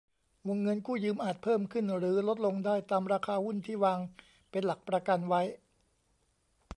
[0.47, 3.99] วงเงินกู้ยืมอาจเพิ่มขึ้นหรือลดลงได้ตามราคาหุ้นที่วาง
[4.51, 5.41] เป็นหลักประกันไว้